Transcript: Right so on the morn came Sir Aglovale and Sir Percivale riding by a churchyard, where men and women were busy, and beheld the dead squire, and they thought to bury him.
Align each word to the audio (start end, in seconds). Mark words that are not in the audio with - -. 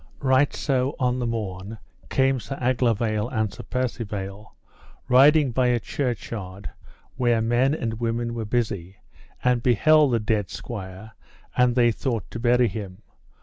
Right 0.23 0.51
so 0.51 0.95
on 0.99 1.19
the 1.19 1.27
morn 1.27 1.77
came 2.09 2.39
Sir 2.39 2.57
Aglovale 2.59 3.29
and 3.29 3.53
Sir 3.53 3.61
Percivale 3.61 4.55
riding 5.07 5.51
by 5.51 5.67
a 5.67 5.79
churchyard, 5.79 6.71
where 7.17 7.39
men 7.39 7.75
and 7.75 7.99
women 7.99 8.33
were 8.33 8.45
busy, 8.45 8.95
and 9.43 9.61
beheld 9.61 10.13
the 10.13 10.19
dead 10.19 10.49
squire, 10.49 11.11
and 11.55 11.75
they 11.75 11.91
thought 11.91 12.31
to 12.31 12.39
bury 12.39 12.67
him. 12.67 13.03